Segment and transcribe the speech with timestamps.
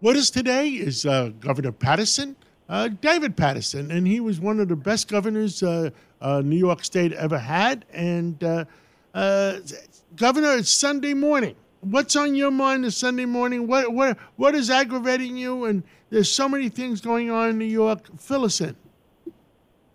[0.00, 2.34] What is today is uh, Governor Paterson,
[2.70, 5.90] uh, David Paterson, and he was one of the best governors uh,
[6.22, 7.84] uh, New York State ever had.
[7.92, 8.64] And uh,
[9.12, 9.58] uh,
[10.16, 11.54] Governor, it's Sunday morning.
[11.82, 13.66] What's on your mind this Sunday morning?
[13.66, 15.66] What what what is aggravating you?
[15.66, 18.08] And there's so many things going on in New York.
[18.18, 18.76] Fill us in.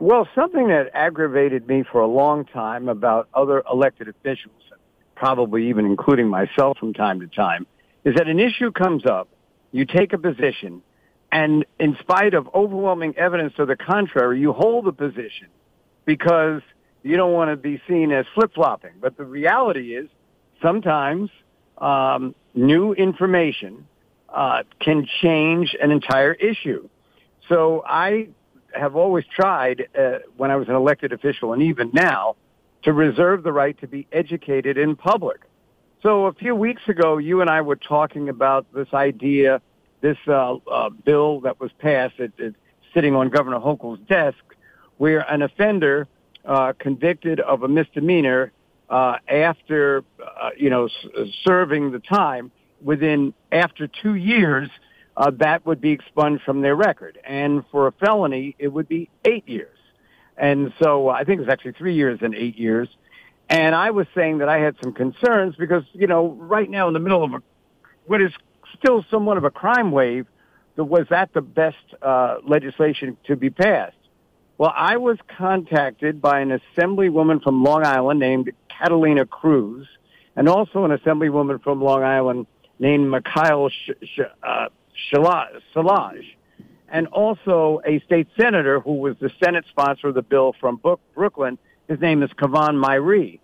[0.00, 4.60] Well, something that aggravated me for a long time about other elected officials,
[5.14, 7.66] probably even including myself from time to time,
[8.04, 9.28] is that an issue comes up,
[9.74, 10.72] you take a position,
[11.32, 15.48] and in spite of overwhelming evidence to the contrary, you hold the position
[16.04, 16.62] because
[17.02, 18.94] you don't want to be seen as flip-flopping.
[19.00, 20.08] But the reality is
[20.62, 21.28] sometimes
[21.78, 23.88] um, new information
[24.28, 26.88] uh, can change an entire issue.
[27.48, 28.28] So I
[28.72, 32.36] have always tried, uh, when I was an elected official and even now,
[32.84, 35.40] to reserve the right to be educated in public.
[36.04, 39.62] So a few weeks ago, you and I were talking about this idea,
[40.04, 42.54] this uh, uh, bill that was passed, it, it,
[42.92, 44.44] sitting on Governor Hochul's desk,
[44.98, 46.06] where an offender
[46.44, 48.52] uh, convicted of a misdemeanor
[48.90, 54.68] uh, after, uh, you know, s- serving the time within after two years
[55.16, 57.18] uh, that would be expunged from their record.
[57.24, 59.78] And for a felony, it would be eight years.
[60.36, 62.88] And so I think it was actually three years and eight years.
[63.48, 66.94] And I was saying that I had some concerns because, you know, right now in
[66.94, 67.42] the middle of a,
[68.06, 68.32] what is
[68.78, 70.26] still somewhat of a crime wave,
[70.76, 73.96] was that the best uh, legislation to be passed?
[74.58, 79.86] Well, I was contacted by an assemblywoman from Long Island named Catalina Cruz,
[80.36, 82.46] and also an assemblywoman from Long Island
[82.78, 84.68] named Mikhail Sh- uh,
[85.12, 86.34] Szilagyi,
[86.88, 90.80] and also a state senator who was the Senate sponsor of the bill from
[91.14, 91.58] Brooklyn.
[91.88, 93.40] His name is Kavan Myrie.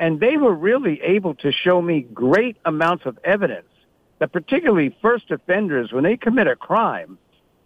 [0.00, 3.68] And they were really able to show me great amounts of evidence
[4.18, 7.18] that particularly first offenders, when they commit a crime,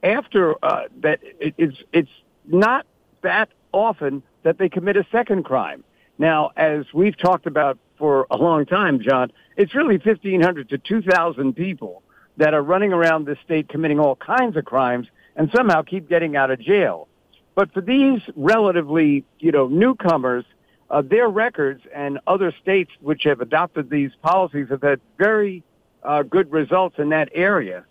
[0.03, 2.11] after uh, that, it, it's, it's
[2.47, 2.87] not
[3.23, 5.85] that often that they commit a second crime.
[6.19, 11.55] Now, as we've talked about for a long time, John, it's really 1,500 to 2,000
[11.55, 12.03] people
[12.37, 16.37] that are running around the state committing all kinds of crimes and somehow keep getting
[16.37, 17.09] out of jail.
[17.55, 20.45] But for these relatively, you know, newcomers,
[20.91, 25.63] uh, their records and other states which have adopted these policies have had very
[26.09, 27.85] uh, good results in that area.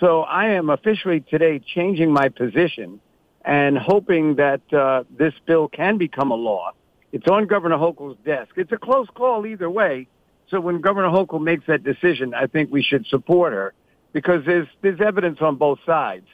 [0.00, 3.00] So I am officially today changing my position
[3.44, 6.72] and hoping that uh, this bill can become a law.
[7.12, 8.50] It's on Governor Hochul's desk.
[8.56, 10.08] It's a close call either way.
[10.48, 13.72] So when Governor Hochul makes that decision, I think we should support her
[14.12, 16.26] because there's there's evidence on both sides.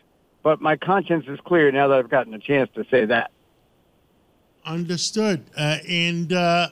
[0.43, 3.31] But my conscience is clear now that I've gotten a chance to say that.
[4.65, 5.45] Understood.
[5.57, 6.69] Uh, and uh,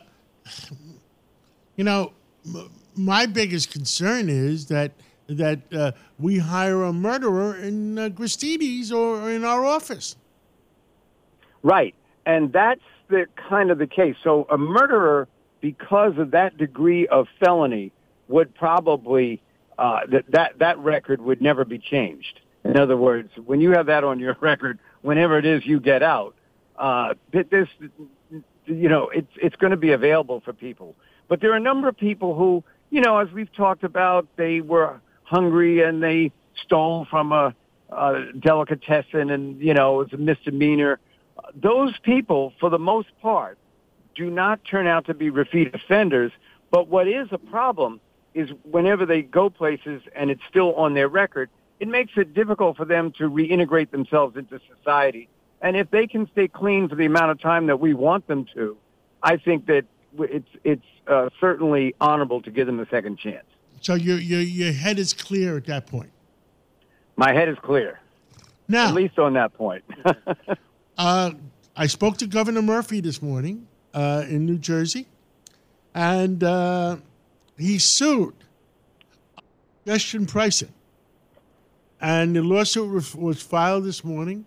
[1.76, 2.12] you know,
[2.46, 4.92] m- my biggest concern is that
[5.26, 10.16] that uh, we hire a murderer in uh, Gristedes or in our office.
[11.62, 11.94] Right,
[12.26, 14.16] and that's the kind of the case.
[14.22, 15.28] So a murderer,
[15.60, 17.90] because of that degree of felony,
[18.28, 19.40] would probably
[19.78, 22.40] uh, that that that record would never be changed.
[22.64, 26.02] In other words, when you have that on your record, whenever it is you get
[26.02, 26.34] out,
[26.76, 27.68] uh, this
[28.66, 30.94] you know it's it's going to be available for people.
[31.28, 32.62] But there are a number of people who,
[32.94, 37.52] you know, as we've talked about, they were hungry and they stole from a,
[37.90, 41.00] a delicatessen, and you know it's a misdemeanor.
[41.56, 43.58] Those people, for the most part,
[44.14, 46.30] do not turn out to be repeat offenders.
[46.70, 48.00] But what is a problem
[48.32, 51.50] is whenever they go places and it's still on their record,
[51.80, 55.28] it makes it difficult for them to reintegrate themselves into society.
[55.60, 58.46] And if they can stay clean for the amount of time that we want them
[58.54, 58.76] to,
[59.20, 59.84] I think that
[60.18, 63.44] it's it's uh, certainly honorable to give them a second chance.
[63.80, 66.10] So your your your head is clear at that point.
[67.16, 68.00] My head is clear.
[68.66, 69.84] Now, at least on that point.
[70.98, 71.32] uh,
[71.76, 75.06] I spoke to Governor Murphy this morning uh, in New Jersey,
[75.94, 76.96] and uh,
[77.58, 78.34] he sued
[79.84, 80.72] congestion pricing.
[82.00, 84.44] And the lawsuit was filed this morning.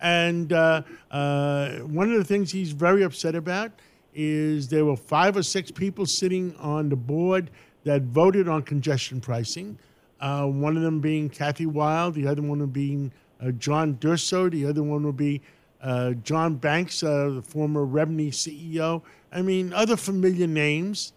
[0.00, 3.72] And uh, uh, one of the things he's very upset about
[4.14, 7.50] is there were five or six people sitting on the board
[7.84, 9.78] that voted on congestion pricing.
[10.20, 14.66] Uh, one of them being Kathy Wylde, the other one being uh, John Durso, the
[14.66, 15.40] other one would be
[15.82, 19.02] uh, John Banks, uh, the former REBNY CEO.
[19.30, 21.12] I mean, other familiar names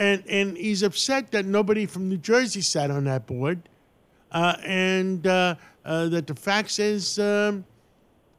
[0.00, 3.68] and and he's upset that nobody from New Jersey sat on that board,
[4.32, 7.64] uh, and uh, that the fact is, um,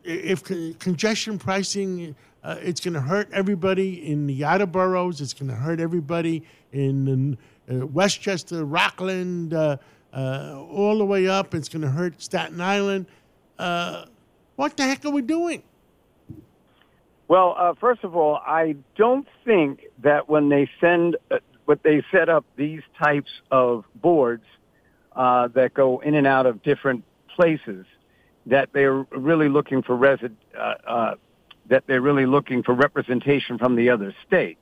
[0.04, 0.44] if
[0.80, 5.22] congestion pricing, uh, it's going to hurt everybody in the outer boroughs.
[5.22, 7.38] It's going to hurt everybody in
[7.70, 9.78] uh, Westchester, Rockland, uh,
[10.14, 11.54] uh, all the way up.
[11.54, 13.06] It's going to hurt Staten Island.
[13.60, 14.06] Uh,
[14.56, 15.62] what the heck are we doing?
[17.28, 21.16] Well, uh, first of all, I don't think that when they send,
[21.66, 24.44] what they set up these types of boards
[25.16, 27.04] that go in and out of different
[27.36, 27.86] places,
[28.48, 31.16] that they're really looking for resid, uh,
[31.72, 34.58] that they're really looking for representation from the other state.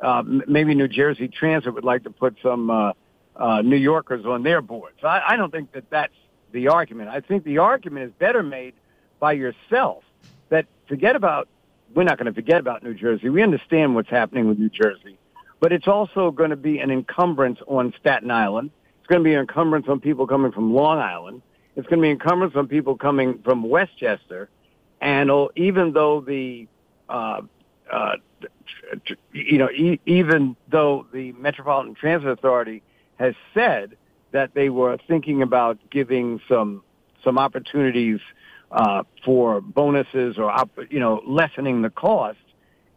[0.00, 2.92] Uh, maybe New Jersey Transit would like to put some uh,
[3.34, 4.98] uh, New Yorkers on their boards.
[5.02, 6.14] I, I don't think that that's
[6.52, 7.08] the argument.
[7.08, 8.74] I think the argument is better made
[9.18, 10.04] by yourself.
[10.50, 11.48] That forget about
[11.94, 13.28] we're not going to forget about New Jersey.
[13.28, 15.18] We understand what's happening with New Jersey,
[15.58, 18.70] but it's also going to be an encumbrance on Staten Island.
[19.00, 21.42] It's going to be an encumbrance on people coming from Long Island.
[21.74, 24.48] It's going to be an encumbrance on people coming from Westchester.
[25.02, 26.68] And even though the,
[27.08, 27.42] uh,
[27.92, 28.16] uh,
[29.32, 32.82] you know, e- even though the Metropolitan Transit Authority
[33.18, 33.96] has said
[34.30, 36.84] that they were thinking about giving some
[37.24, 38.20] some opportunities
[38.70, 40.54] uh, for bonuses or
[40.88, 42.38] you know lessening the cost,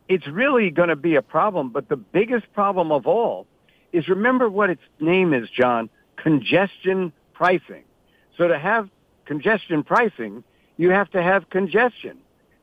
[0.07, 1.69] it's really going to be a problem.
[1.69, 3.47] But the biggest problem of all
[3.93, 7.83] is remember what its name is, John: congestion pricing.
[8.37, 8.89] So to have
[9.25, 10.43] congestion pricing,
[10.77, 12.17] you have to have congestion,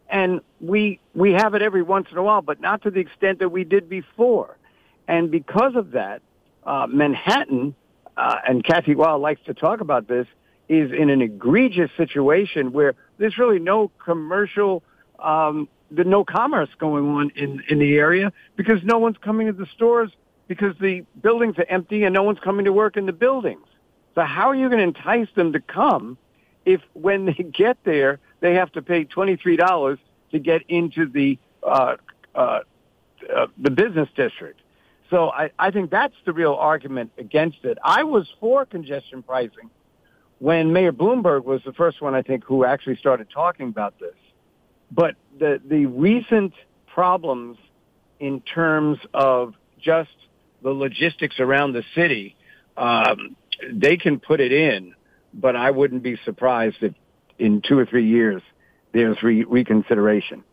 [0.09, 3.39] and we we have it every once in a while, but not to the extent
[3.39, 4.57] that we did before.
[5.09, 6.23] And because of that,
[6.65, 7.75] uh, Manhattan
[8.17, 10.27] uh, and Kathy Wylde likes to talk about this
[10.69, 14.83] is in an egregious situation where there's really no commercial,
[15.19, 19.53] um, the no commerce going on in, in the area because no one's coming to
[19.53, 20.11] the stores
[20.49, 23.67] because the buildings are empty and no one's coming to work in the buildings.
[24.15, 26.17] So how are you going to entice them to come
[26.65, 29.99] if when they get there, they have to pay $23
[30.33, 31.97] to get into the, uh,
[32.35, 32.61] uh,
[33.35, 34.61] uh, the business district?
[35.11, 37.77] So I, I think that's the real argument against it.
[37.85, 39.71] I was for congestion pricing
[40.39, 44.17] when Mayor Bloomberg was the first one, I think, who actually started talking about this.
[44.91, 46.53] But the, the recent
[46.87, 47.59] problems
[48.19, 50.11] in terms of just
[50.63, 52.35] the logistics around the city,
[52.77, 53.37] um,
[53.71, 54.95] they can put it in,
[55.35, 56.95] but I wouldn't be surprised if
[57.39, 58.43] in two or three years
[58.93, 60.45] there's re- reconsideration.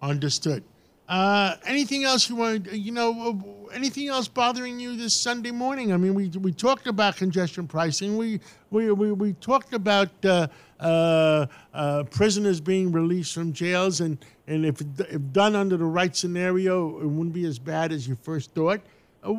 [0.00, 0.64] Understood.
[1.08, 2.72] Uh, anything else you want?
[2.72, 5.92] You know, anything else bothering you this Sunday morning?
[5.92, 8.16] I mean, we we talked about congestion pricing.
[8.16, 8.40] We
[8.70, 10.46] we we, we talked about uh,
[10.80, 16.16] uh, uh prisoners being released from jails, and and if if done under the right
[16.16, 18.80] scenario, it wouldn't be as bad as you first thought.
[19.22, 19.34] Uh,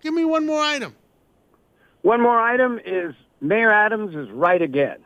[0.00, 0.94] give me one more item.
[2.02, 4.98] One more item is Mayor Adams is right again.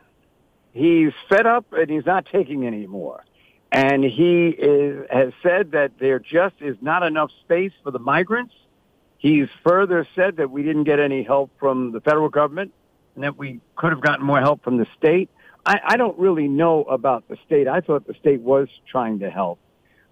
[0.73, 3.23] He's fed up and he's not taking anymore.
[3.71, 8.53] And he is, has said that there just is not enough space for the migrants.
[9.17, 12.73] He's further said that we didn't get any help from the federal government
[13.15, 15.29] and that we could have gotten more help from the state.
[15.65, 17.67] I, I don't really know about the state.
[17.67, 19.59] I thought the state was trying to help.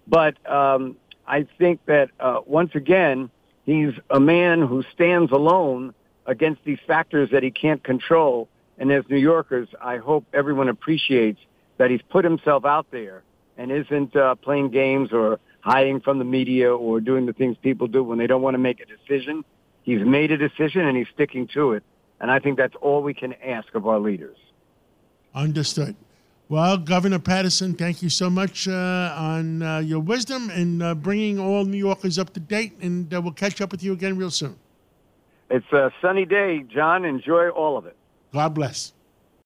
[0.06, 0.96] But um,
[1.26, 3.30] I think that uh, once again,
[3.64, 5.94] he's a man who stands alone
[6.26, 8.48] against these factors that he can't control.
[8.78, 11.40] And as New Yorkers, I hope everyone appreciates
[11.78, 13.22] that he's put himself out there
[13.56, 17.86] and isn't uh, playing games or hiding from the media or doing the things people
[17.86, 19.44] do when they don't want to make a decision.
[19.82, 21.82] He's made a decision and he's sticking to it.
[22.20, 24.36] And I think that's all we can ask of our leaders.
[25.34, 25.96] Understood.
[26.48, 31.38] Well, Governor Paterson, thank you so much uh, on uh, your wisdom and uh, bringing
[31.38, 32.74] all New Yorkers up to date.
[32.80, 34.56] And uh, we'll catch up with you again real soon.
[35.52, 37.04] It's a sunny day, John.
[37.04, 37.94] Enjoy all of it.
[38.32, 38.94] God bless.